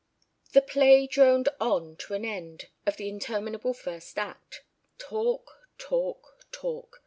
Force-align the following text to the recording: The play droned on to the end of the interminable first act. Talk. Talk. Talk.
The 0.53 0.63
play 0.63 1.05
droned 1.05 1.47
on 1.59 1.95
to 1.97 2.17
the 2.17 2.27
end 2.27 2.69
of 2.87 2.97
the 2.97 3.07
interminable 3.07 3.75
first 3.75 4.17
act. 4.17 4.63
Talk. 4.97 5.59
Talk. 5.77 6.39
Talk. 6.51 6.97